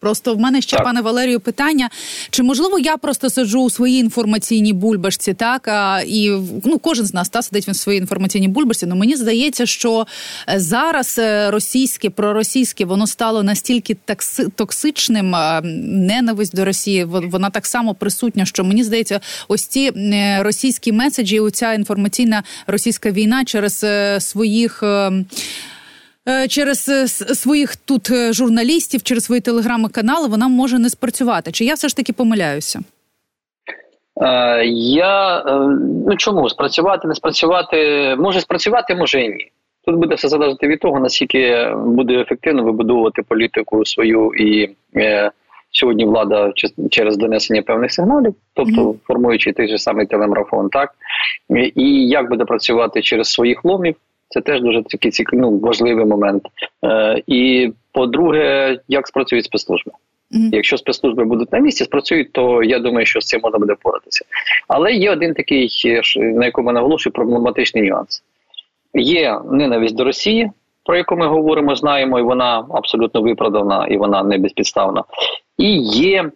Просто 0.00 0.34
в 0.34 0.40
мене 0.40 0.60
ще, 0.60 0.76
так. 0.76 0.84
пане 0.84 1.00
Валерію, 1.00 1.40
питання: 1.40 1.90
чи 2.30 2.42
можливо 2.42 2.78
я 2.78 2.96
просто 2.96 3.30
сиджу 3.30 3.60
у 3.60 3.70
своїй 3.70 4.00
інформаційній 4.00 4.72
бульбашці, 4.72 5.34
так 5.34 5.68
а 5.68 6.02
і 6.06 6.30
ну 6.64 6.78
кожен 6.78 7.06
з 7.06 7.14
нас 7.14 7.28
та 7.28 7.42
сидить 7.42 7.68
в 7.68 7.74
своїй 7.74 7.98
інформаційній 7.98 8.48
бульбашці. 8.48 8.86
Ну 8.86 8.96
мені 8.96 9.16
здається, 9.16 9.66
що 9.66 10.06
е, 10.48 10.60
зараз 10.60 11.16
е, 11.18 11.50
російське 11.50 12.10
проросійське 12.10 12.84
воно 12.84 13.06
стало 13.06 13.42
настільки 13.42 13.96
токсичним, 14.54 15.34
ненависть 16.06 16.56
до 16.56 16.64
Росії. 16.64 17.04
вона 17.04 17.50
так 17.50 17.66
само 17.66 17.94
присутня, 17.94 18.44
що 18.44 18.64
мені 18.64 18.84
здається, 18.84 19.20
ось 19.48 19.66
ці 19.66 19.92
е, 19.96 20.42
російські 20.42 20.92
меседжі, 20.92 21.40
оця 21.40 21.72
інформаційна 21.72 22.42
російська 22.66 23.10
війна 23.10 23.44
через 23.44 23.84
своїх. 24.18 24.82
Е, 26.28 26.48
через 26.48 26.88
е, 26.88 27.08
своїх 27.34 27.76
тут 27.76 28.10
е, 28.10 28.32
журналістів, 28.32 29.02
через 29.02 29.24
свої 29.24 29.40
телеграми-канали, 29.40 30.28
вона 30.28 30.48
може 30.48 30.78
не 30.78 30.90
спрацювати. 30.90 31.52
Чи 31.52 31.64
я 31.64 31.74
все 31.74 31.88
ж 31.88 31.96
таки 31.96 32.12
помиляюся? 32.12 32.80
Я 34.72 35.42
ну 36.06 36.16
чому 36.16 36.48
спрацювати, 36.48 37.08
не 37.08 37.14
спрацювати 37.14 37.76
може 38.18 38.40
спрацювати, 38.40 38.94
може 38.94 39.22
і 39.22 39.28
ні. 39.28 39.50
Тут 39.86 39.96
буде 39.96 40.14
все 40.14 40.28
залежати 40.28 40.68
від 40.68 40.80
того, 40.80 41.00
наскільки 41.00 41.72
буде 41.86 42.20
ефективно 42.20 42.62
вибудовувати 42.62 43.22
політику 43.22 43.84
свою 43.84 44.34
і 44.34 44.70
е, 44.96 45.30
сьогодні 45.70 46.04
влада 46.04 46.52
через 46.90 47.16
донесення 47.16 47.62
певних 47.62 47.92
сигналів, 47.92 48.34
тобто 48.54 48.82
mm-hmm. 48.82 48.96
формуючи 49.06 49.52
той 49.52 49.68
же 49.68 49.78
самий 49.78 50.06
телемарафон, 50.06 50.68
так 50.68 50.90
і 51.74 52.08
як 52.08 52.28
буде 52.28 52.44
працювати 52.44 53.02
через 53.02 53.28
своїх 53.28 53.64
ломів, 53.64 53.96
це 54.28 54.40
теж 54.40 54.60
дуже 54.60 54.82
такий 54.82 55.12
ну, 55.32 55.58
важливий 55.58 56.04
момент. 56.04 56.42
Е, 56.84 57.22
І 57.26 57.72
по-друге, 57.92 58.78
як 58.88 59.08
спрацюють 59.08 59.44
спецслужби. 59.44 59.92
Mm-hmm. 60.32 60.48
Якщо 60.52 60.78
спецслужби 60.78 61.24
будуть 61.24 61.52
на 61.52 61.58
місці, 61.58 61.84
спрацюють, 61.84 62.32
то 62.32 62.62
я 62.62 62.78
думаю, 62.78 63.06
що 63.06 63.20
з 63.20 63.26
цим 63.26 63.40
можна 63.42 63.58
буде 63.58 63.72
впоратися. 63.72 64.24
Але 64.68 64.92
є 64.92 65.10
один 65.10 65.34
такий, 65.34 65.70
на 66.16 66.44
якому 66.44 66.72
наголошую, 66.72 67.12
проблематичний 67.12 67.90
нюанс. 67.90 68.22
Є 68.94 69.40
ненависть 69.50 69.96
до 69.96 70.04
Росії, 70.04 70.50
про 70.84 70.96
яку 70.96 71.16
ми 71.16 71.26
говоримо, 71.26 71.76
знаємо, 71.76 72.18
і 72.18 72.22
вона 72.22 72.66
абсолютно 72.70 73.22
виправдана, 73.22 73.86
і 73.86 73.96
вона 73.96 74.22
не 74.22 74.38
безпідставна. 74.38 75.04
І 75.58 75.78
є 75.82 76.22
е, 76.22 76.30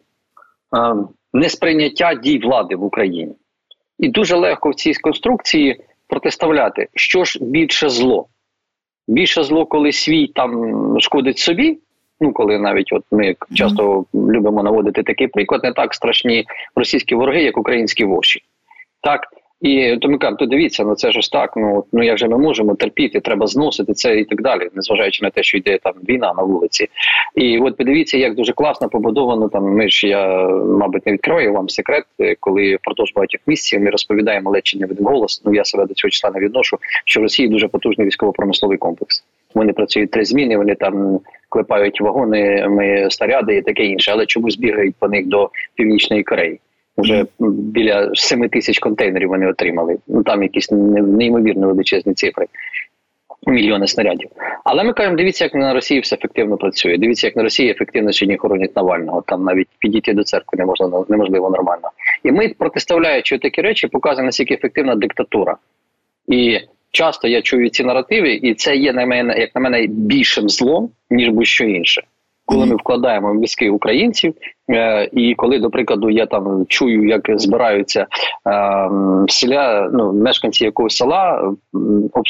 несприйняття 1.33 2.15
дій 2.15 2.39
влади 2.39 2.77
в 2.77 2.85
Україні. 2.85 3.35
І 3.99 4.09
дуже 4.09 4.37
легко 4.37 4.71
в 4.71 4.75
цій 4.75 4.95
конструкції 4.95 5.81
протиставляти, 6.11 6.89
що 6.95 7.25
ж 7.25 7.39
більше 7.45 7.89
зло. 7.89 8.27
Більше 9.09 9.43
зло, 9.43 9.67
коли 9.67 9.93
свій 9.93 10.27
там 10.27 10.75
шкодить 11.01 11.39
собі. 11.39 11.79
Ну, 12.21 12.33
коли 12.33 12.59
навіть 12.59 12.93
от 12.93 13.05
ми 13.11 13.37
часто 13.55 14.05
любимо 14.15 14.63
наводити 14.63 15.03
такий 15.03 15.27
приклад, 15.27 15.65
не 15.65 15.73
так 15.73 15.95
страшні 15.95 16.45
російські 16.75 17.15
вороги, 17.15 17.43
як 17.43 17.59
українські 17.59 18.05
воші. 18.05 18.41
Так, 19.03 19.21
і 19.61 19.97
то 19.97 20.09
ми 20.09 20.19
кажемо, 20.19 20.37
то 20.37 20.47
дивіться, 20.47 20.85
ну 20.85 20.95
це 20.95 21.13
ж 21.13 21.33
так. 21.33 21.53
Ну 21.57 21.85
ну 21.93 22.03
як 22.03 22.19
же 22.19 22.29
ми 22.29 22.39
можемо 22.39 22.75
терпіти, 22.75 23.21
треба 23.21 23.47
зносити 23.47 23.93
це 23.93 24.21
і 24.21 24.25
так 24.25 24.43
далі, 24.43 24.69
незважаючи 24.75 25.25
на 25.25 25.31
те, 25.31 25.43
що 25.43 25.59
йде 25.59 25.79
там 25.83 25.93
війна 26.09 26.35
на 26.37 26.43
вулиці. 26.43 26.89
І 27.35 27.59
от 27.59 27.77
подивіться, 27.77 28.19
як 28.19 28.35
дуже 28.35 28.53
класно 28.53 28.89
побудовано. 28.89 29.49
Там 29.49 29.65
ми 29.65 29.89
ж 29.89 30.09
я, 30.09 30.49
мабуть, 30.49 31.07
не 31.07 31.13
відкрою 31.13 31.53
вам 31.53 31.69
секрет, 31.69 32.05
коли 32.41 32.77
впродовж 32.77 33.13
багатьох 33.15 33.41
місяців 33.47 33.81
ми 33.81 33.91
розповідаємо 33.91 34.53
не 34.77 34.87
від 34.87 35.01
голос. 35.01 35.43
Ну 35.45 35.55
я 35.55 35.65
себе 35.65 35.87
до 35.87 35.95
цього 35.95 36.11
числа 36.11 36.31
не 36.31 36.41
відношу. 36.41 36.79
Що 37.05 37.21
в 37.21 37.23
Росії 37.23 37.49
дуже 37.49 37.69
потужний 37.69 38.07
військово-промисловий 38.07 38.79
комплекс. 38.79 39.25
Вони 39.55 39.73
працюють 39.73 40.11
три 40.11 40.25
зміни, 40.25 40.57
вони 40.57 40.75
там 40.75 41.21
клепають 41.49 42.01
вагони, 42.01 42.67
ми 42.69 43.11
снаряди 43.11 43.57
і 43.57 43.63
таке 43.63 43.85
інше, 43.85 44.13
але 44.15 44.27
чомусь 44.27 44.57
бігають 44.57 44.95
по 44.99 45.09
них 45.09 45.27
до 45.27 45.51
північної 45.75 46.23
Кореї. 46.23 46.61
Вже 47.01 47.27
біля 47.39 48.11
7 48.15 48.49
тисяч 48.49 48.79
контейнерів 48.79 49.29
вони 49.29 49.47
отримали. 49.47 49.97
Ну 50.09 50.23
там 50.23 50.43
якісь 50.43 50.71
неймовірно 50.71 51.67
величезні 51.67 52.15
цифри. 52.15 52.47
Мільйони 53.47 53.87
снарядів. 53.87 54.29
Але 54.65 54.85
ми 54.85 54.93
кажемо, 54.93 55.17
дивіться, 55.17 55.45
як 55.45 55.55
на 55.55 55.75
Росії 55.75 56.01
все 56.01 56.17
ефективно 56.17 56.57
працює. 56.57 56.99
Дивіться, 56.99 57.27
як 57.27 57.37
на 57.37 57.43
Росії 57.43 57.71
ефективно 57.71 58.13
сьогодні 58.13 58.37
хоронять 58.37 58.77
Навального. 58.77 59.23
Там 59.27 59.45
навіть 59.45 59.69
підійти 59.79 60.13
до 60.13 60.25
церкви 60.25 60.59
не 60.59 60.65
можна 60.65 61.05
неможливо 61.09 61.51
нормально. 61.51 61.91
І 62.25 62.33
ми, 62.33 62.49
протиставляючи 62.59 63.39
такі 63.39 63.63
речі, 63.63 63.87
показуємо 63.87 64.27
наскільки 64.27 64.55
ефективна 64.55 64.95
диктатура. 64.95 65.57
І 66.29 66.59
часто 66.91 67.29
я 67.29 67.43
чую 67.43 67.71
ці 67.71 67.85
наративи, 67.85 68.33
і 68.33 68.55
це 68.55 68.77
є 68.77 68.93
на 68.93 69.07
мене, 69.07 69.39
як 69.39 69.55
на 69.55 69.61
мене, 69.61 69.87
більшим 69.87 70.49
злом, 70.49 70.91
ніж 71.11 71.29
будь-що 71.29 71.65
інше 71.65 72.03
коли 72.51 72.67
ми 72.67 72.77
вкладаємо 72.77 73.33
в 73.33 73.35
мізки 73.35 73.71
українців, 73.71 74.35
е, 74.71 75.09
і 75.13 75.35
коли, 75.35 75.59
до 75.59 75.71
прикладу, 75.71 76.11
я 76.11 76.27
там 76.27 76.67
чую, 76.69 77.09
як 77.09 77.23
збираються 77.41 78.01
е, 78.01 78.89
селя, 79.29 79.91
ну 79.93 80.13
мешканці 80.13 80.65
якогось 80.65 80.97
села, 80.97 81.53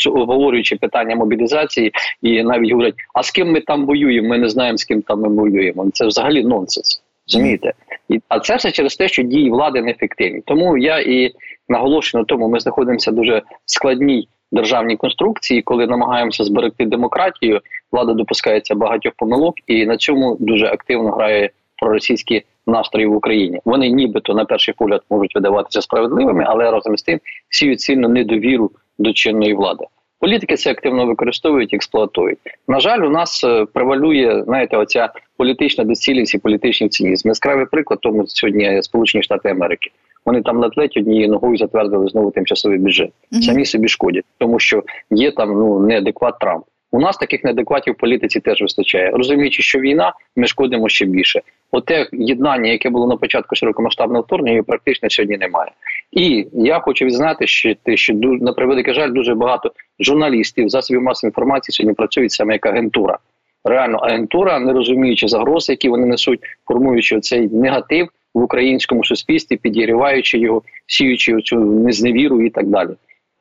обговорюючи 0.07 0.77
питання 0.77 1.17
мобілізації, 1.17 1.93
і 2.23 2.43
навіть 2.43 2.71
говорять: 2.71 2.95
а 3.15 3.23
з 3.23 3.31
ким 3.31 3.53
ми 3.53 3.61
там 3.61 3.87
воюємо? 3.87 4.29
Ми 4.29 4.39
не 4.39 4.49
знаємо, 4.49 4.79
з 4.79 4.85
ким 4.85 5.03
там 5.03 5.21
ми 5.21 5.29
воюємо. 5.29 5.87
Це 5.93 6.07
взагалі 6.07 6.45
нонсенс. 6.45 7.03
Розумієте? 7.29 7.73
І, 8.09 8.21
А 8.29 8.41
це 8.41 8.57
все 8.57 8.71
через 8.71 8.97
те, 8.97 9.09
що 9.09 9.23
дії 9.23 9.50
влади 9.50 9.83
неефективні. 9.83 10.43
Тому 10.47 10.79
я 10.79 11.00
і 11.00 11.33
наголошую 11.69 12.21
на 12.21 12.25
тому, 12.25 12.49
ми 12.49 12.61
знаходимося 12.61 13.11
дуже 13.11 13.43
складній 13.65 14.29
державній 14.52 14.97
конструкції, 14.97 15.62
коли 15.62 15.87
намагаємося 15.87 16.45
зберегти 16.45 16.87
демократію, 16.87 17.61
влада 17.92 18.12
допускається 18.12 18.75
багатьох 18.75 19.12
помилок, 19.16 19.54
і 19.66 19.87
на 19.87 19.97
цьому 19.97 20.37
дуже 20.40 20.66
активно 20.66 21.11
грає 21.11 21.50
проросійські 21.76 22.42
настрої 22.66 23.07
в 23.07 23.16
Україні. 23.16 23.61
Вони 23.64 23.88
нібито 23.88 24.35
на 24.35 24.45
перший 24.45 24.75
погляд 24.78 25.02
можуть 25.11 25.35
видаватися 25.35 25.83
справедливими, 25.83 26.45
але 26.47 26.71
разом 26.71 26.97
з 26.97 27.02
тим 27.02 27.21
сіють 27.49 27.80
сильно 27.80 28.09
недовіру 28.09 28.71
до 28.99 29.12
чинної 29.12 29.54
влади. 29.54 29.85
Політики 30.21 30.57
це 30.57 30.71
активно 30.71 31.07
використовують, 31.07 31.75
експлуатують. 31.75 32.38
На 32.69 32.80
жаль, 32.80 33.00
у 33.00 33.11
нас 33.11 33.45
е, 33.45 33.66
превалює 33.73 34.42
знаєте, 34.45 34.76
оця 34.76 35.09
політична 35.37 35.85
доцільність 35.85 36.35
і 36.35 36.38
політичний 36.38 36.90
цинізм. 36.90 37.28
Яскравий 37.28 37.66
приклад 37.66 38.00
тому 38.02 38.26
сьогодні 38.26 38.83
Сполучені 38.83 39.23
Штати 39.23 39.49
Америки. 39.49 39.90
Вони 40.27 40.43
там 40.43 40.65
ледь 40.77 40.97
однією 40.97 41.29
ногою 41.29 41.57
затвердили 41.57 42.09
знову 42.09 42.31
тимчасовий 42.31 42.79
бюджет. 42.79 43.11
Самі 43.31 43.65
собі 43.65 43.89
шкодять, 43.89 44.25
тому 44.39 44.59
що 44.59 44.83
є 45.11 45.31
там 45.31 45.49
ну 45.49 45.81
неадекват 45.81 46.39
Трамп. 46.39 46.65
У 46.93 47.00
нас 47.00 47.17
таких 47.17 47.45
неадекватів 47.45 47.95
в 47.95 47.97
політиці 47.97 48.41
теж 48.41 48.62
вистачає. 48.62 49.11
Розуміючи, 49.11 49.62
що 49.62 49.79
війна, 49.79 50.12
ми 50.37 50.47
шкодимо 50.47 50.89
ще 50.89 51.07
більше. 51.07 51.41
Оте 51.73 52.09
єднання, 52.12 52.71
яке 52.71 52.91
було 52.91 53.07
на 53.07 53.17
початку 53.17 53.57
широкомасштабного 53.57 54.23
вторгнення, 54.23 54.62
практично 54.62 55.11
сьогодні 55.11 55.37
немає. 55.37 55.71
І 56.12 56.47
я 56.53 56.79
хочу 56.79 57.05
відзнати, 57.05 57.47
що 57.47 57.75
те, 57.83 57.97
що 57.97 58.15
на 58.15 58.53
превеликий 58.53 58.95
жаль, 58.95 59.12
дуже 59.12 59.35
багато 59.35 59.73
журналістів, 60.00 60.69
засобів 60.69 61.03
масової 61.03 61.29
інформації 61.29 61.75
сьогодні 61.75 61.95
працюють 61.95 62.33
саме 62.33 62.53
як 62.53 62.67
агентура. 62.67 63.19
Реально, 63.65 63.99
агентура, 63.99 64.59
не 64.59 64.73
розуміючи 64.73 65.29
загрози, 65.29 65.73
які 65.73 65.89
вони 65.89 66.07
несуть, 66.07 66.41
формуючи 66.67 67.21
цей 67.21 67.49
негатив 67.49 68.09
в 68.34 68.42
українському 68.42 69.04
суспільстві, 69.04 69.56
підігріваючи 69.56 70.38
його, 70.38 70.62
сіючи 70.87 71.40
цю 71.40 71.56
незневіру 71.56 72.42
і 72.42 72.50
так 72.50 72.66
далі. 72.66 72.90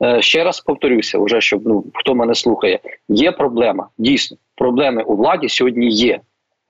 Е, 0.02 0.22
ще 0.22 0.44
раз 0.44 0.60
повторюся, 0.60 1.18
вже 1.18 1.40
щоб 1.40 1.66
ну 1.66 1.84
хто 1.94 2.14
мене 2.14 2.34
слухає, 2.34 2.78
є 3.08 3.32
проблема. 3.32 3.88
Дійсно, 3.98 4.36
проблеми 4.56 5.02
у 5.02 5.16
владі 5.16 5.48
сьогодні 5.48 5.88
є. 5.88 6.20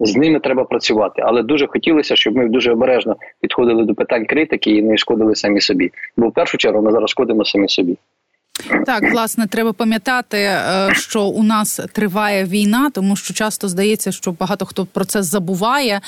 З 0.02 0.16
ними 0.16 0.40
треба 0.40 0.64
працювати, 0.64 1.22
але 1.24 1.42
дуже 1.42 1.66
хотілося, 1.66 2.16
щоб 2.16 2.36
ми 2.36 2.48
дуже 2.48 2.72
обережно 2.72 3.16
підходили 3.40 3.84
до 3.84 3.94
питань 3.94 4.26
критики 4.26 4.70
і 4.70 4.82
не 4.82 4.96
шкодили 4.96 5.34
самі 5.34 5.60
собі. 5.60 5.90
Бо 6.16 6.28
в 6.28 6.32
першу 6.32 6.58
чергу 6.58 6.82
ми 6.82 6.92
зараз 6.92 7.10
шкодимо 7.10 7.44
самі 7.44 7.68
собі. 7.68 7.96
Так, 8.87 9.12
власне, 9.12 9.47
треба 9.47 9.73
пам'ятати, 9.73 10.38
е, 10.38 10.88
що 10.95 11.23
у 11.23 11.43
нас 11.43 11.81
триває 11.93 12.45
війна, 12.45 12.90
тому 12.95 13.17
що 13.17 13.35
часто 13.35 13.69
здається, 13.69 14.12
що 14.12 14.33
багато 14.33 14.67
хто 14.67 14.87
про 14.87 15.05
це 15.05 15.23
забуває 15.23 16.00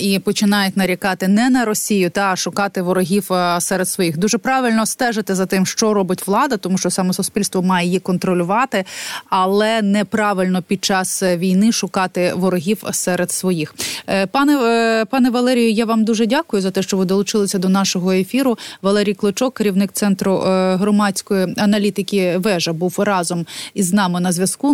і 0.00 0.18
починають 0.18 0.76
нарікати 0.76 1.28
не 1.28 1.50
на 1.50 1.64
Росію, 1.64 2.10
та 2.10 2.36
шукати 2.36 2.82
ворогів 2.82 3.32
е, 3.32 3.60
серед 3.60 3.88
своїх. 3.88 4.18
Дуже 4.18 4.38
правильно 4.38 4.86
стежити 4.86 5.34
за 5.34 5.46
тим, 5.46 5.66
що 5.66 5.94
робить 5.94 6.26
влада, 6.26 6.56
тому 6.56 6.78
що 6.78 6.90
саме 6.90 7.12
суспільство 7.12 7.62
має 7.62 7.86
її 7.86 8.00
контролювати, 8.00 8.84
але 9.30 9.82
неправильно 9.82 10.62
під 10.62 10.84
час 10.84 11.22
війни 11.22 11.72
шукати 11.72 12.32
ворогів 12.36 12.84
серед 12.92 13.30
своїх. 13.30 13.74
Е, 14.08 14.26
пане 14.26 15.04
пане 15.10 15.30
Валерію, 15.30 15.70
я 15.70 15.84
вам 15.84 16.04
дуже 16.04 16.26
дякую 16.26 16.62
за 16.62 16.70
те, 16.70 16.82
що 16.82 16.96
ви 16.96 17.04
долучилися 17.04 17.58
до 17.58 17.68
нашого 17.68 18.12
ефіру. 18.12 18.58
Валерій 18.82 19.14
Клочок, 19.14 19.54
керівник 19.54 19.92
центру 19.92 20.36
громадської 20.78 21.54
аналітики 21.56 21.81
аналітики 21.82 22.38
вежа 22.38 22.72
був 22.72 22.94
разом 22.98 23.46
із 23.74 23.92
нами 23.92 24.20
на 24.20 24.32
зв'язку. 24.32 24.70